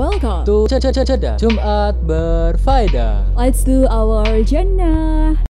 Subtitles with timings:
[0.00, 3.36] welcome to Cedah Jumat Berfaedah.
[3.36, 5.49] Let's do our jannah.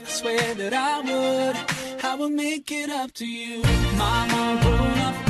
[0.00, 3.62] I swear that I would, I would make it up to you.
[3.96, 5.27] Mama, grown up.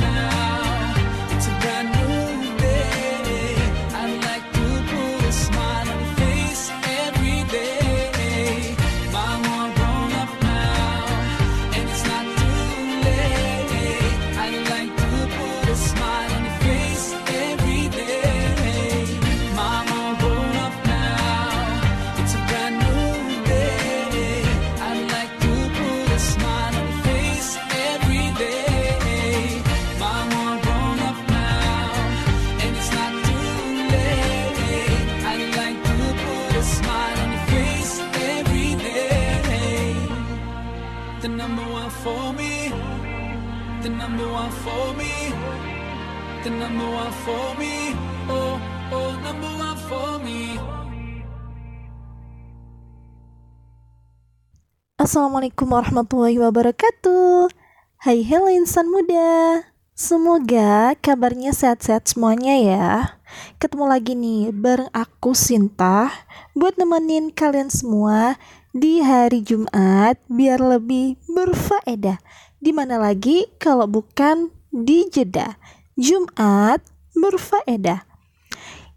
[55.09, 57.49] Assalamualaikum warahmatullahi wabarakatuh.
[57.97, 59.65] Hai hello insan muda.
[59.97, 63.17] Semoga kabarnya sehat-sehat semuanya ya.
[63.57, 66.13] Ketemu lagi nih bareng aku Sinta
[66.53, 68.37] Buat nemenin kalian semua
[68.69, 72.21] di hari Jumat Biar lebih berfaedah.
[72.61, 75.57] Di mana lagi kalau bukan di jeda.
[75.97, 76.85] Jumat
[77.17, 78.05] berfaedah.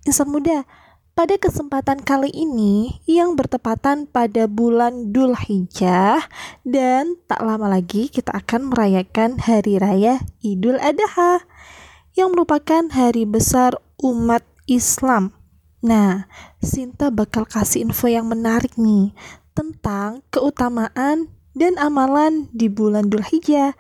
[0.05, 0.69] Insan muda,
[1.13, 6.25] pada kesempatan kali ini yang bertepatan pada bulan Dhul Hijjah
[6.65, 11.45] dan tak lama lagi kita akan merayakan Hari Raya Idul Adha
[12.17, 15.37] yang merupakan hari besar umat Islam.
[15.85, 16.33] Nah,
[16.65, 19.13] Sinta bakal kasih info yang menarik nih
[19.53, 23.77] tentang keutamaan dan amalan di bulan Dhul Hijjah.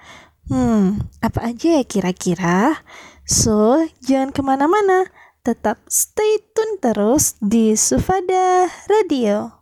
[0.52, 2.85] Hmm, apa aja ya kira-kira?
[3.25, 5.08] So, jangan ke mana-mana
[5.43, 9.62] Tetap stay tune terus di Sufada Radio.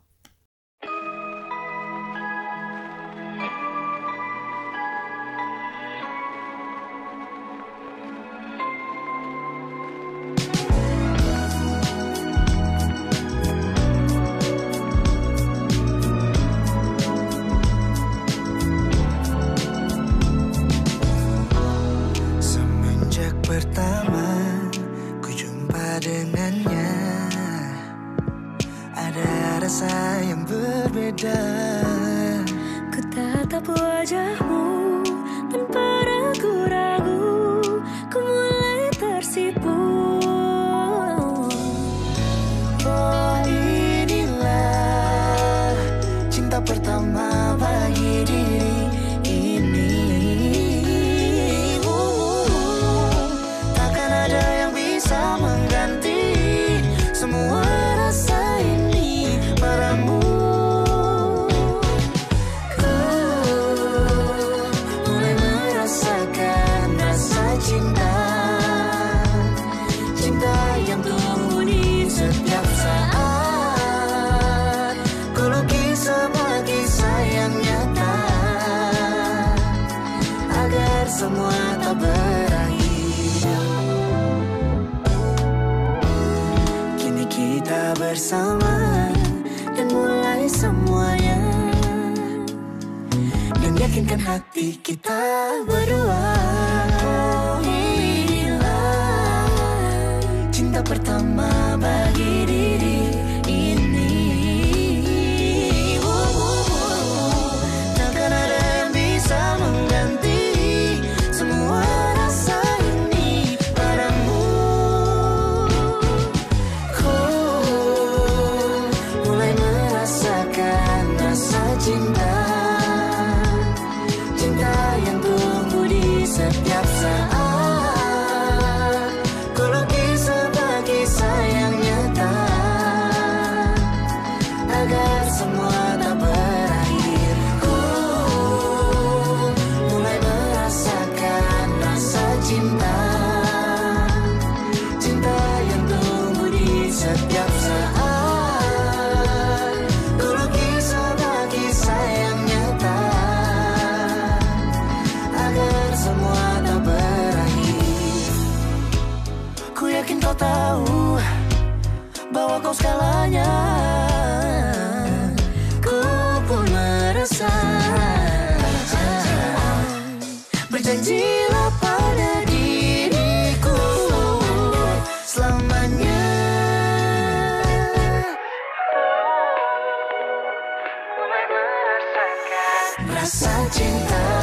[183.21, 184.40] Rasa cinta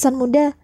[0.00, 0.56] Insan muda,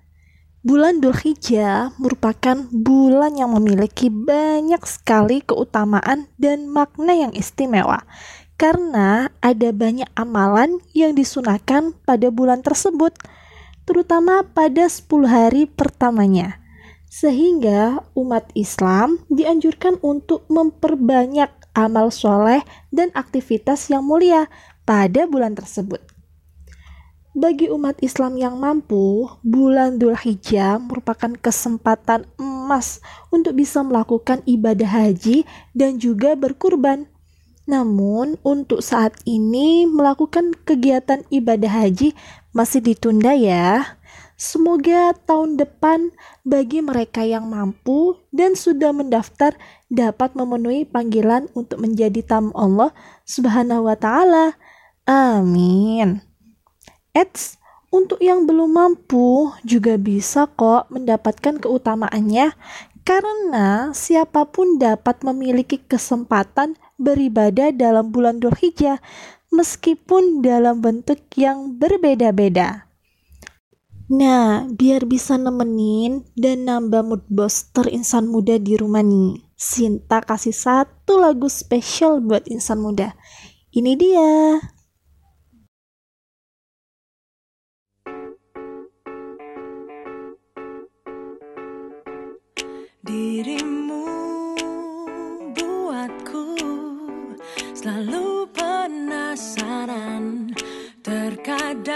[0.65, 8.09] bulan Dzulhijjah merupakan bulan yang memiliki banyak sekali keutamaan dan makna yang istimewa.
[8.57, 13.13] Karena ada banyak amalan yang disunahkan pada bulan tersebut,
[13.85, 16.57] terutama pada 10 hari pertamanya.
[17.13, 24.49] Sehingga umat Islam dianjurkan untuk memperbanyak amal soleh dan aktivitas yang mulia
[24.89, 26.16] pada bulan tersebut.
[27.37, 35.45] Bagi umat Islam yang mampu, bulan Dzulhijjah merupakan kesempatan emas untuk bisa melakukan ibadah haji
[35.77, 37.05] dan juga berkurban.
[37.69, 42.17] Namun, untuk saat ini melakukan kegiatan ibadah haji
[42.57, 43.85] masih ditunda ya.
[44.41, 49.53] Semoga tahun depan bagi mereka yang mampu dan sudah mendaftar
[49.93, 52.97] dapat memenuhi panggilan untuk menjadi tamu Allah
[53.29, 54.57] Subhanahu wa taala.
[55.05, 56.36] Amin.
[57.17, 57.57] Eits,
[57.89, 62.53] untuk yang belum mampu juga bisa kok mendapatkan keutamaannya
[63.09, 69.01] karena siapa pun dapat memiliki kesempatan beribadah dalam bulan Dzulhijjah
[69.49, 72.85] meskipun dalam bentuk yang berbeda-beda.
[74.13, 80.53] Nah, biar bisa nemenin dan nambah mood booster insan muda di rumah nih, Sinta kasih
[80.53, 83.17] satu lagu spesial buat insan muda.
[83.73, 84.61] Ini dia.
[93.07, 94.03] Dirimu
[95.55, 96.59] buatku
[97.71, 100.51] selalu penasaran.
[101.07, 101.95] Terkadang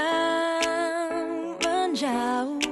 [1.58, 2.62] menjauh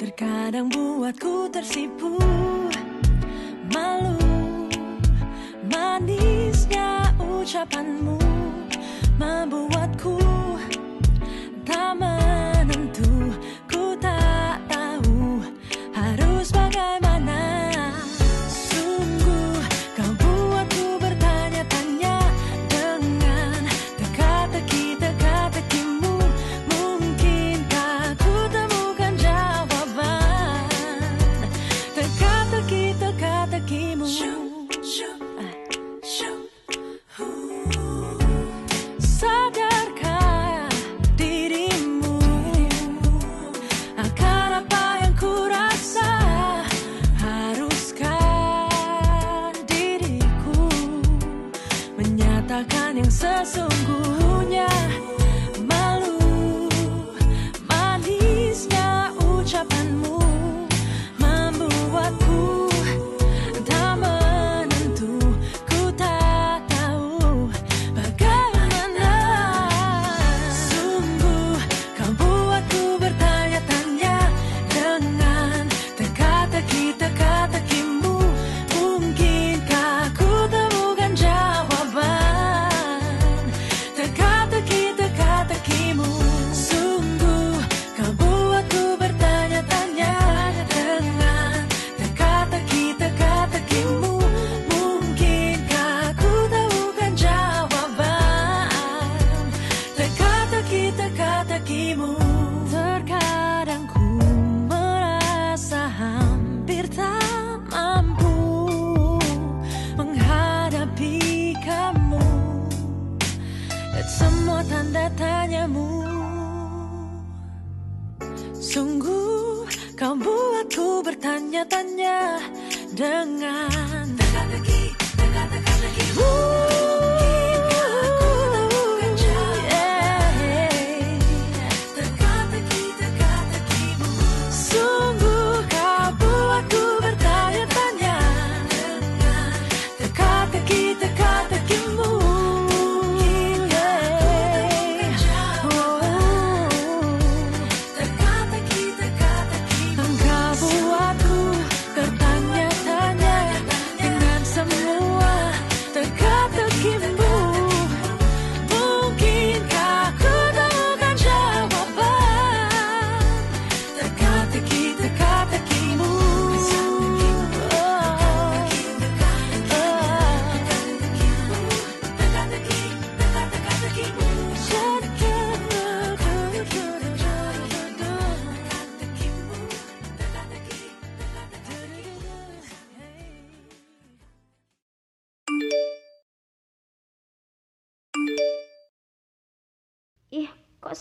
[0.00, 2.16] Terkadang buatku tersipu.
[3.68, 4.16] Malu
[5.68, 8.16] Manisnya ucapanmu
[9.20, 10.16] Membuatku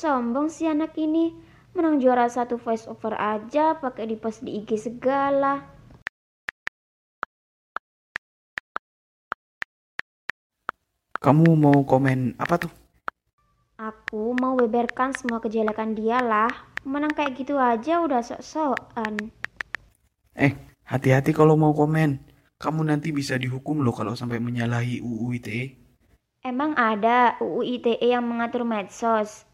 [0.09, 1.37] sombong sih anak ini?
[1.77, 5.61] Menang juara satu voice over aja pakai di post di IG segala.
[11.21, 12.73] Kamu mau komen apa tuh?
[13.77, 16.49] Aku mau beberkan semua kejelekan dia lah.
[16.89, 19.29] Menang kayak gitu aja udah sok-sokan.
[20.33, 20.57] Eh,
[20.89, 22.17] hati-hati kalau mau komen.
[22.57, 25.63] Kamu nanti bisa dihukum loh kalau sampai menyalahi UU ITE.
[26.41, 29.48] Emang ada UU ITE yang mengatur medsos?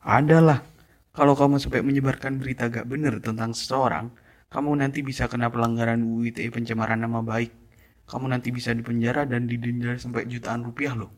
[0.00, 0.64] Adalah,
[1.12, 4.08] kalau kamu sampai menyebarkan berita gak bener tentang seseorang,
[4.48, 7.52] kamu nanti bisa kena pelanggaran UU ITE pencemaran nama baik.
[8.08, 11.12] Kamu nanti bisa dipenjara dan didenda sampai jutaan rupiah loh.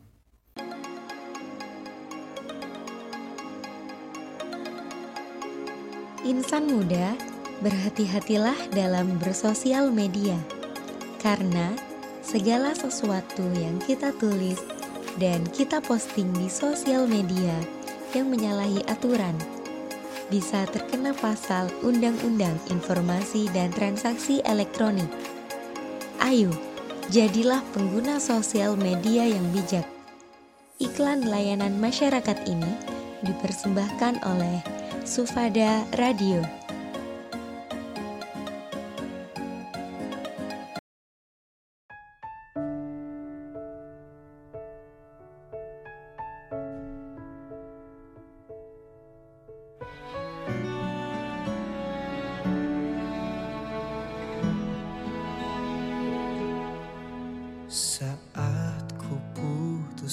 [6.27, 7.15] Insan muda,
[7.63, 10.35] berhati-hatilah dalam bersosial media.
[11.23, 11.71] Karena
[12.19, 14.59] segala sesuatu yang kita tulis
[15.15, 17.55] dan kita posting di sosial media
[18.13, 19.35] yang menyalahi aturan
[20.33, 25.09] bisa terkena pasal Undang-Undang Informasi dan Transaksi Elektronik.
[26.23, 26.49] Ayo,
[27.13, 29.85] jadilah pengguna sosial media yang bijak.
[30.81, 32.71] Iklan layanan masyarakat ini
[33.21, 34.57] dipersembahkan oleh
[35.05, 36.62] Sufada Radio.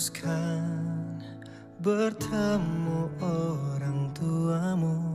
[0.01, 1.21] Teruskan
[1.85, 5.10] bertemu orang tuamu.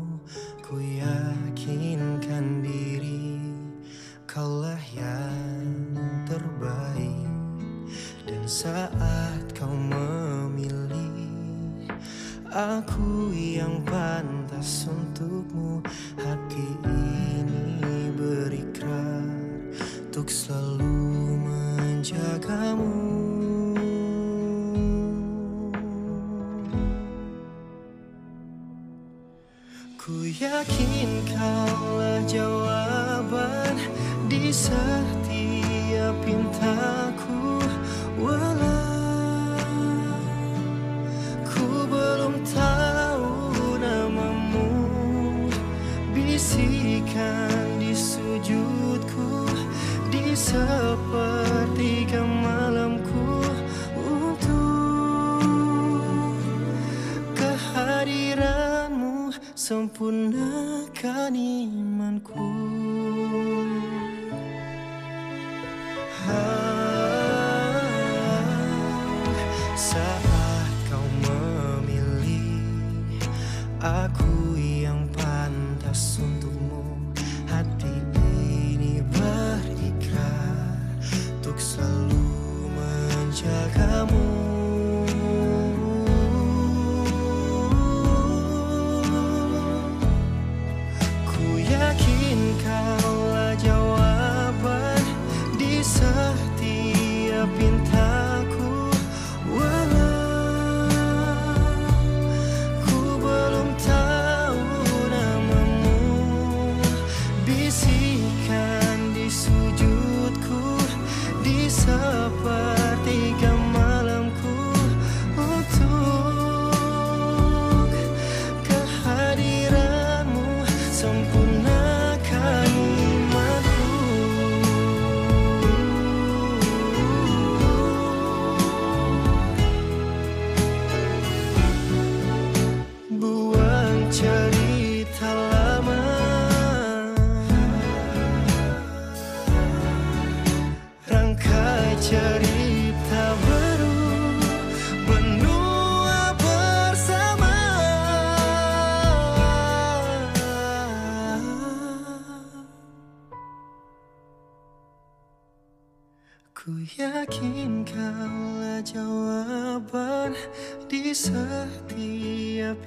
[59.66, 62.65] sempurnakan imanku.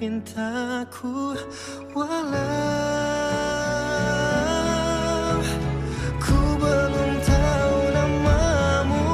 [0.09, 1.37] cintaku
[1.93, 2.33] walau
[6.17, 9.05] ku belum tahu namamu.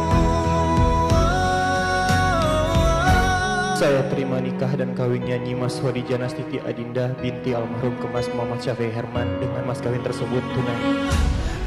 [3.76, 8.88] Saya terima nikah dan kawinnya Nyimas Wadi Janas Titi Adinda binti almarhum Kemas Muhammad Syafi
[8.88, 11.12] Herman dengan mas kawin tersebut tunai.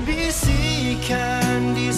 [0.09, 1.93] Bisikan di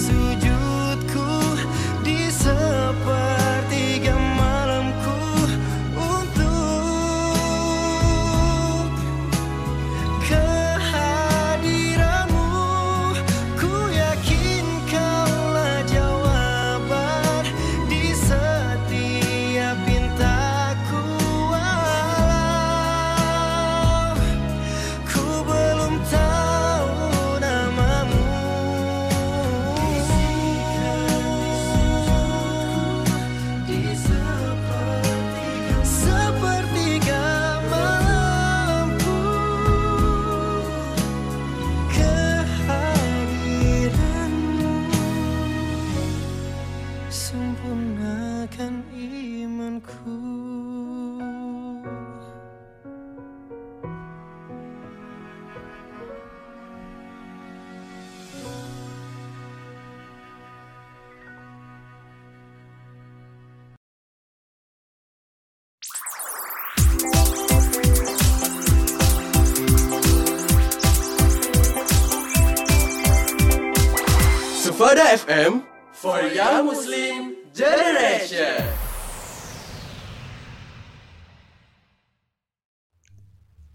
[75.31, 75.63] FM
[75.95, 78.67] for Young Muslim Generation.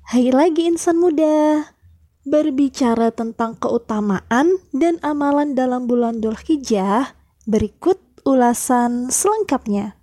[0.04, 1.64] Hai lagi insan muda.
[2.28, 7.16] Berbicara tentang keutamaan dan amalan dalam bulan Dzulhijjah,
[7.48, 9.96] berikut ulasan selengkapnya.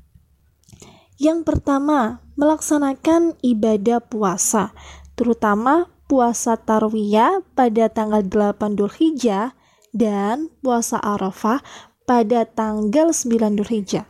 [1.20, 4.72] Yang pertama, melaksanakan ibadah puasa,
[5.20, 9.60] terutama puasa Tarwiyah pada tanggal 8 Dzulhijjah
[9.92, 11.60] dan puasa Arafah
[12.08, 14.08] pada tanggal 9 Dzulhijjah.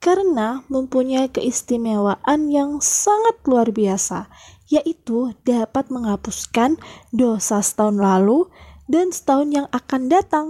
[0.00, 4.32] Karena mempunyai keistimewaan yang sangat luar biasa,
[4.72, 6.80] yaitu dapat menghapuskan
[7.12, 8.48] dosa setahun lalu
[8.88, 10.46] dan setahun yang akan datang.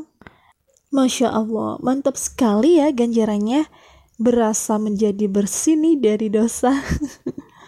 [0.94, 3.66] Masya Allah, mantap sekali ya ganjarannya.
[4.20, 6.76] Berasa menjadi bersih nih dari dosa.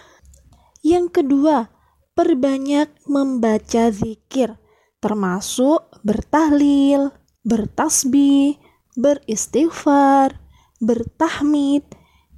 [0.92, 1.72] yang kedua,
[2.12, 4.54] perbanyak membaca zikir,
[5.00, 7.10] termasuk bertahlil,
[7.42, 8.58] bertasbih,
[8.94, 10.38] beristighfar,
[10.82, 11.86] bertahmid,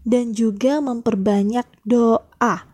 [0.05, 2.69] dan juga memperbanyak doa.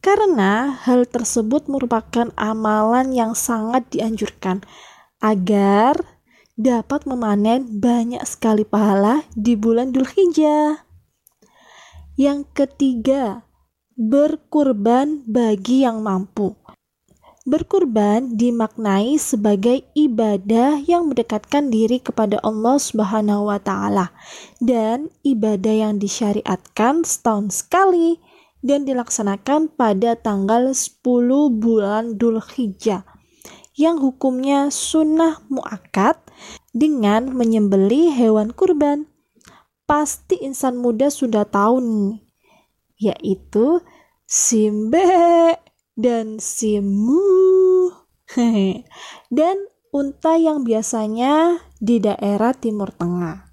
[0.00, 4.64] Karena hal tersebut merupakan amalan yang sangat dianjurkan
[5.20, 6.00] agar
[6.56, 10.88] dapat memanen banyak sekali pahala di bulan Dzulhijjah.
[12.16, 13.44] Yang ketiga,
[13.96, 16.56] berkurban bagi yang mampu.
[17.50, 24.14] Berkurban dimaknai sebagai ibadah yang mendekatkan diri kepada Allah Subhanahu wa taala
[24.62, 28.22] dan ibadah yang disyariatkan setahun sekali
[28.62, 31.02] dan dilaksanakan pada tanggal 10
[31.58, 33.02] bulan Dzulhijjah
[33.74, 36.22] yang hukumnya sunnah muakat
[36.70, 39.10] dengan menyembeli hewan kurban.
[39.90, 42.14] Pasti insan muda sudah tahu nih,
[43.10, 43.82] yaitu
[44.22, 45.02] simbe
[46.00, 47.92] dan simu.
[49.36, 49.56] dan
[49.92, 53.52] unta yang biasanya di daerah Timur Tengah.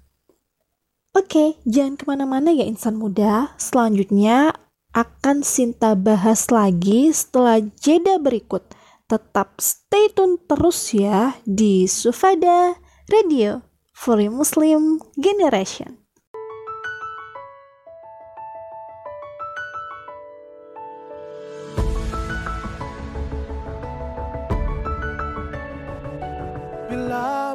[1.12, 3.52] Oke, jangan ke mana-mana ya insan muda.
[3.60, 4.54] Selanjutnya
[4.96, 8.64] akan Sinta bahas lagi setelah jeda berikut.
[9.08, 12.76] Tetap stay tune terus ya di Sufada
[13.08, 13.64] Radio
[13.96, 16.07] for Muslim Generation.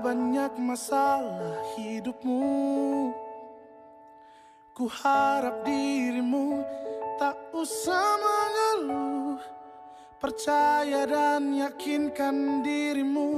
[0.04, 3.16] Banyak masalah hidupmu.
[4.76, 6.60] Ku harap dirimu
[7.16, 9.40] tak usah mengeluh.
[10.20, 13.32] Percaya dan yakinkan dirimu.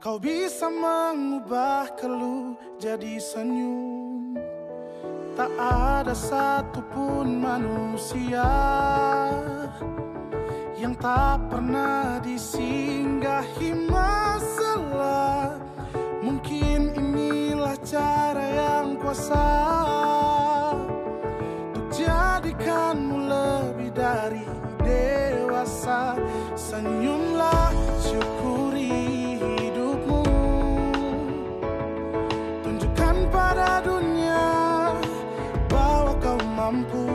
[0.00, 4.36] Kau bisa mengubah keluh jadi senyum.
[5.34, 8.46] Tak ada satupun manusia
[10.78, 13.74] Yang tak pernah disinggahi
[17.94, 19.46] cara yang kuasa
[21.70, 24.42] Untuk jadikanmu lebih dari
[24.82, 26.18] dewasa.
[26.58, 27.70] Senyumlah
[28.02, 30.26] syukuri hidupmu.
[32.66, 34.42] Tunjukkan pada dunia
[35.70, 37.13] bahwa kau mampu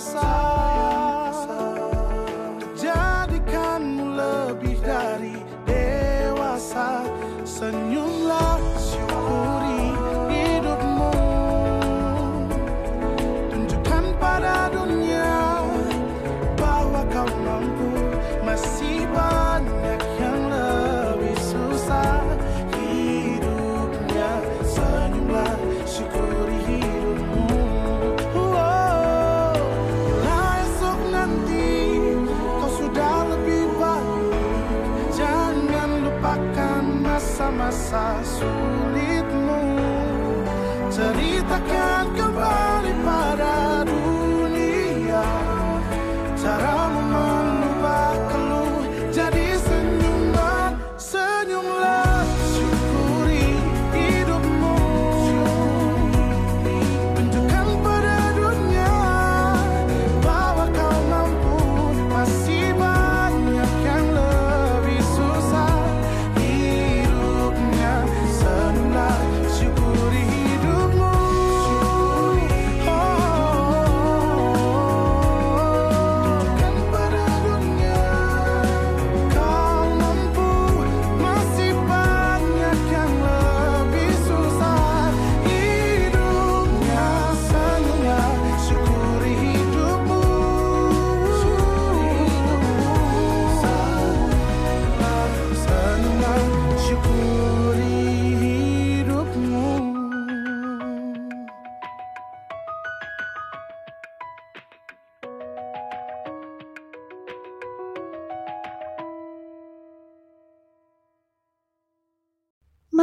[0.00, 0.59] yang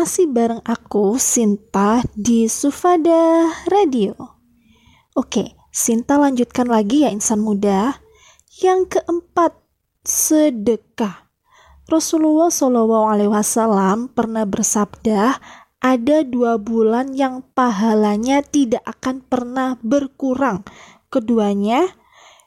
[0.07, 4.15] masih bareng aku Sinta di Sufada Radio.
[5.11, 7.91] Oke, Sinta lanjutkan lagi ya insan muda.
[8.63, 9.59] Yang keempat,
[10.07, 11.27] sedekah.
[11.91, 12.71] Rasulullah saw
[14.15, 15.43] pernah bersabda,
[15.83, 20.63] ada dua bulan yang pahalanya tidak akan pernah berkurang.
[21.11, 21.83] Keduanya,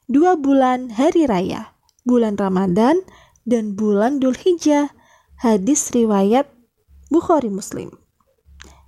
[0.09, 1.77] dua bulan hari raya,
[2.09, 3.05] bulan Ramadan
[3.44, 4.96] dan bulan Dulhijjah.
[5.44, 6.49] Hadis riwayat
[7.11, 7.90] Bukhari Muslim.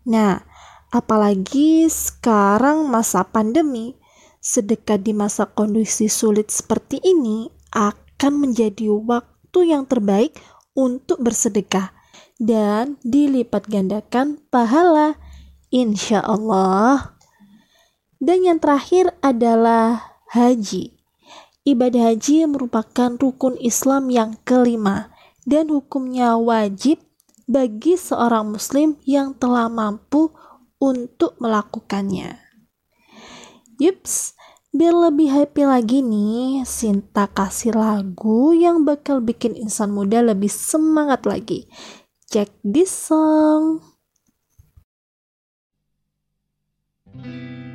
[0.07, 0.47] Nah,
[0.95, 3.99] apalagi sekarang masa pandemi,
[4.39, 10.39] sedekah di masa kondisi sulit seperti ini akan menjadi waktu yang terbaik
[10.73, 11.91] untuk bersedekah
[12.39, 15.19] dan dilipat gandakan pahala
[15.75, 17.19] insya Allah.
[18.23, 20.95] Dan yang terakhir adalah haji.
[21.63, 25.15] Ibadah haji merupakan rukun Islam yang kelima
[25.47, 27.03] dan hukumnya wajib
[27.47, 30.33] bagi seorang Muslim yang telah mampu
[30.83, 32.39] untuk melakukannya.
[33.79, 34.35] Yups,
[34.75, 41.27] biar lebih happy lagi nih, Sinta kasih lagu yang bakal bikin insan muda lebih semangat
[41.27, 41.71] lagi.
[42.31, 43.85] Check this song.
[47.13, 47.72] thank you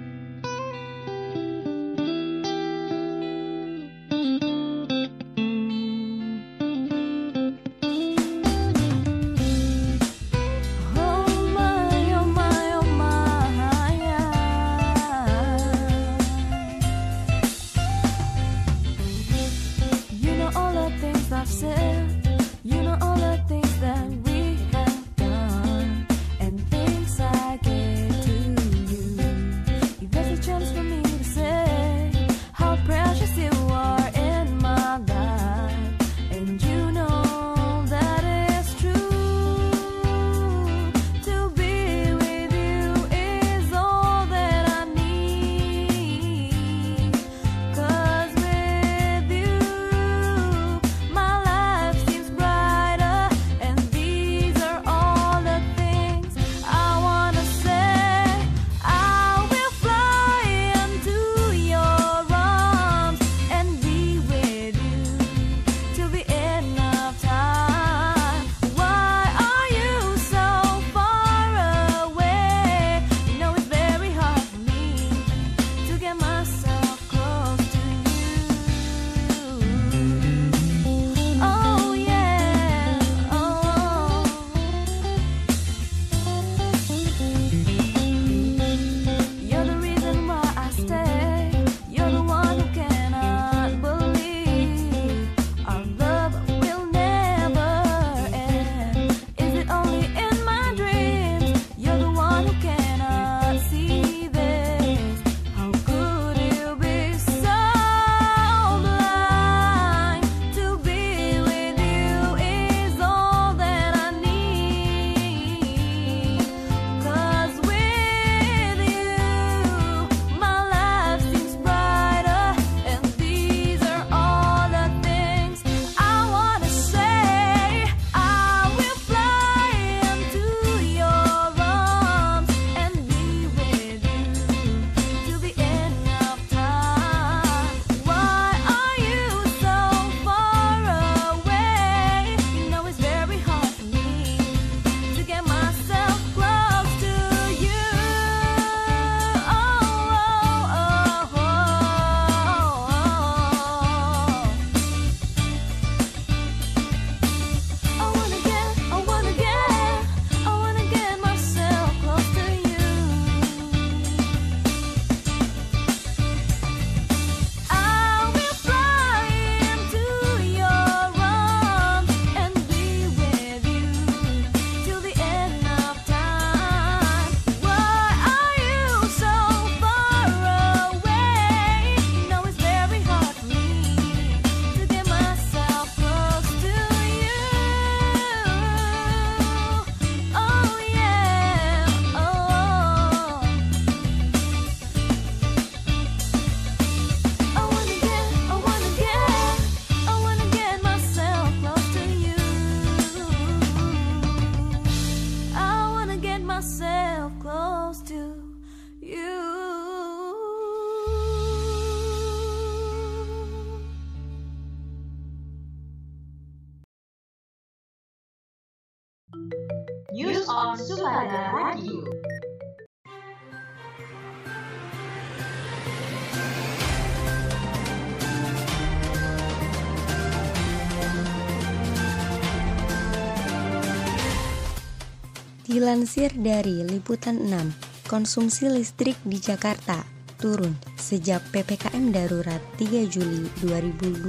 [235.77, 240.01] Dilansir dari Liputan 6, konsumsi listrik di Jakarta
[240.41, 244.25] turun sejak PPKM darurat 3 Juli 2021.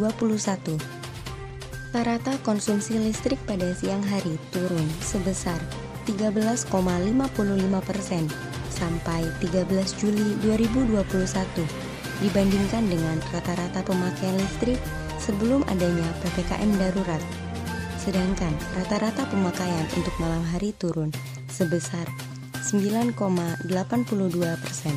[1.97, 5.57] Rata konsumsi listrik pada siang hari turun sebesar
[6.05, 6.69] 13,55
[7.81, 8.29] persen
[8.69, 9.73] sampai 13
[10.05, 11.01] Juli 2021
[12.29, 14.77] dibandingkan dengan rata-rata pemakaian listrik
[15.17, 17.25] sebelum adanya PPKM darurat.
[17.97, 21.09] Sedangkan rata-rata pemakaian untuk malam hari turun
[21.51, 22.07] sebesar
[22.69, 23.65] 9,82
[24.61, 24.97] persen.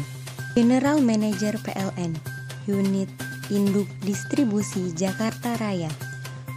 [0.51, 2.11] General Manager PLN
[2.67, 3.07] Unit
[3.47, 5.87] Induk Distribusi Jakarta Raya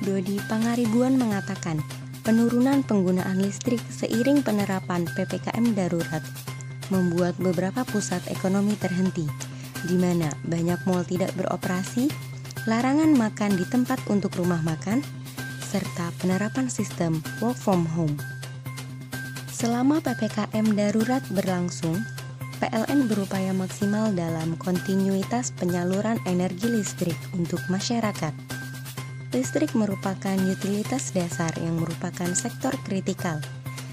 [0.03, 1.79] Dodi Pangaribuan mengatakan
[2.27, 6.25] penurunan penggunaan listrik seiring penerapan PPKM darurat
[6.93, 9.25] membuat beberapa pusat ekonomi terhenti,
[9.87, 12.11] di mana banyak mal tidak beroperasi,
[12.67, 15.01] larangan makan di tempat untuk rumah makan,
[15.71, 18.17] serta penerapan sistem work from home.
[19.55, 22.03] Selama PPKM darurat berlangsung,
[22.59, 28.35] PLN berupaya maksimal dalam kontinuitas penyaluran energi listrik untuk masyarakat.
[29.31, 33.39] Listrik merupakan utilitas dasar yang merupakan sektor kritikal,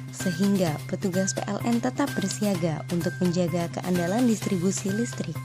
[0.10, 5.38] sehingga petugas PLN tetap bersiaga untuk menjaga keandalan distribusi listrik.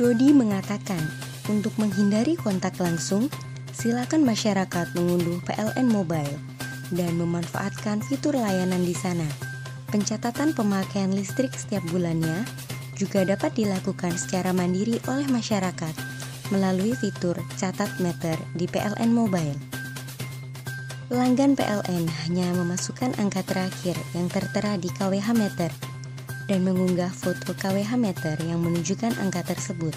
[0.00, 1.04] Dodi mengatakan,
[1.52, 3.28] untuk menghindari kontak langsung,
[3.76, 6.54] silakan masyarakat mengunduh PLN Mobile
[6.92, 9.28] dan memanfaatkan fitur layanan di sana.
[9.92, 12.48] Pencatatan pemakaian listrik setiap bulannya
[12.96, 15.92] juga dapat dilakukan secara mandiri oleh masyarakat
[16.48, 19.60] melalui fitur catat meter di PLN Mobile.
[21.12, 25.68] Pelanggan PLN hanya memasukkan angka terakhir yang tertera di KWH meter
[26.48, 29.92] dan mengunggah foto KWH meter yang menunjukkan angka tersebut.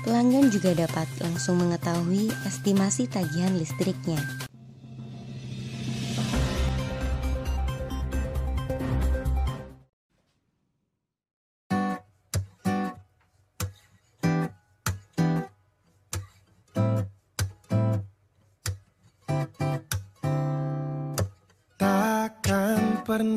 [0.00, 4.47] Pelanggan juga dapat langsung mengetahui estimasi tagihan listriknya.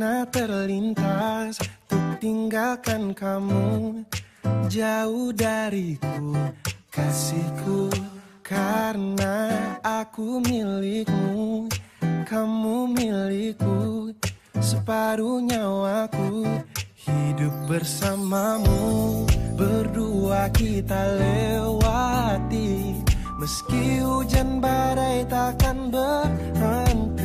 [0.01, 4.01] Pernah terlintas Untuk tinggalkan kamu.
[4.65, 6.33] Jauh dariku
[6.89, 7.93] Kasihku
[8.41, 9.53] Karena
[9.85, 11.69] aku milikmu.
[12.01, 14.09] Kamu milikku
[14.57, 16.49] Separuh nyawaku.
[16.97, 18.81] Hidup bersamamu
[19.53, 23.05] Berdua kita lewati.
[23.37, 27.21] Meski hujan badai takkan berhenti.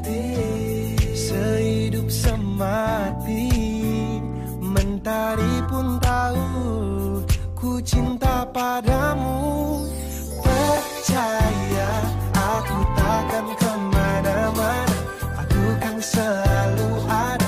[0.00, 0.59] Sehidup
[2.10, 3.46] semati
[4.58, 7.22] Mentari pun tahu
[7.54, 9.86] Ku cinta padamu.
[10.42, 11.90] Percaya
[12.34, 14.96] Aku takkan ke mana-mana
[15.38, 17.39] Aku kan selalu ada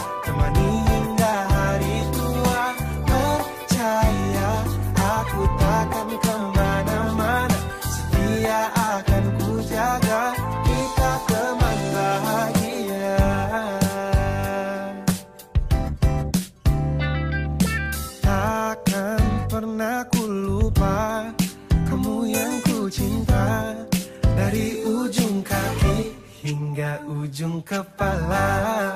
[27.33, 28.93] ujung kepala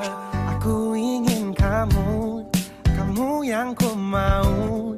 [0.53, 2.45] Aku ingin kamu
[2.85, 4.93] Kamu yang ku mau.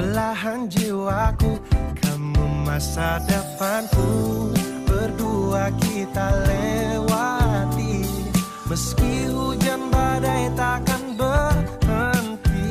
[0.00, 1.60] Belahan jiwaku
[2.00, 4.48] Kamu masa depanku.
[4.88, 8.00] Berdua kita lewati.
[8.64, 12.64] Meski hujan badai takkan berhenti.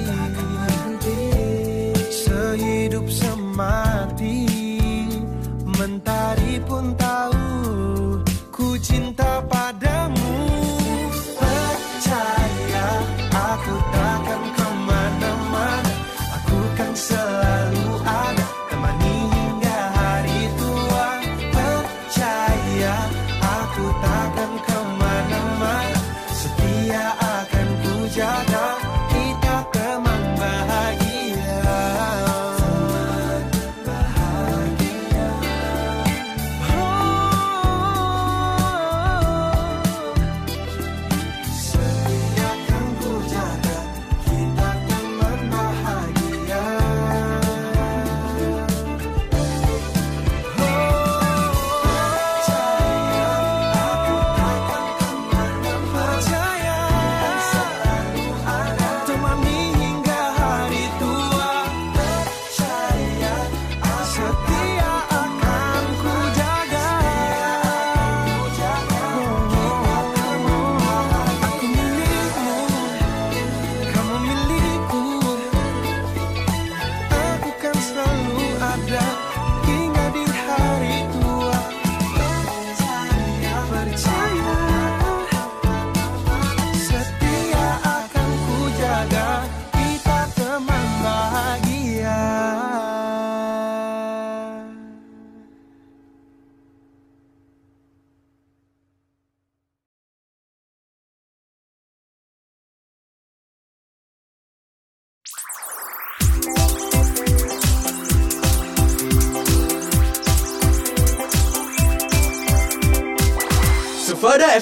[2.10, 3.89] Sehidup semati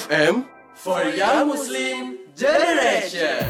[0.08, 3.44] FM for Young Muslim Generation.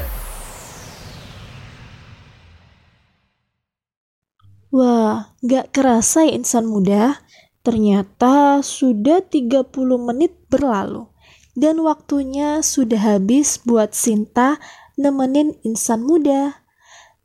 [4.74, 7.22] Wah, gak kerasa ya insan muda.
[7.62, 9.70] Ternyata sudah 30
[10.02, 11.06] menit berlalu.
[11.54, 14.58] Dan waktunya sudah habis buat Sinta
[14.98, 16.66] nemenin insan muda.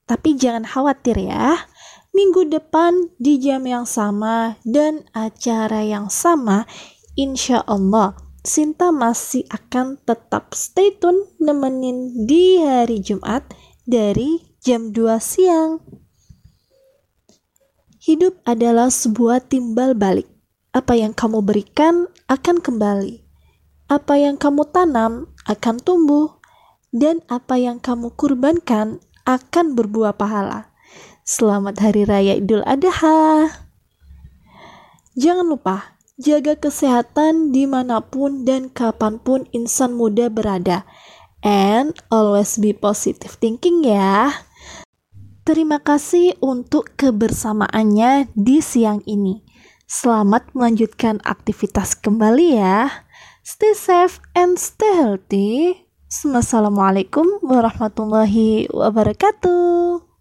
[0.06, 1.58] Tapi jangan khawatir ya.
[2.14, 6.70] Minggu depan di jam yang sama dan acara yang sama,
[7.18, 8.14] insya Allah
[8.44, 13.48] Sinta masih akan tetap stay tune nemenin di hari Jumat
[13.88, 15.80] dari jam 2 siang.
[18.04, 20.28] Hidup adalah sebuah timbal balik.
[20.76, 23.24] Apa yang kamu berikan akan kembali.
[23.88, 26.36] Apa yang kamu tanam akan tumbuh.
[26.92, 30.68] Dan apa yang kamu kurbankan akan berbuah pahala.
[31.24, 33.48] Selamat Hari Raya Idul Adha.
[35.16, 40.86] Jangan lupa, jaga kesehatan di mana pun dan kapan pun insan muda berada.
[41.44, 44.32] And always be positive thinking ya.
[45.44, 49.44] Terima kasih untuk kebersamaannya di siang ini.
[49.84, 53.04] Selamat melanjutkan aktivitas kembali ya.
[53.44, 55.84] Stay safe and stay healthy.
[56.08, 60.13] Wassalamualaikum warahmatullahi wabarakatuh.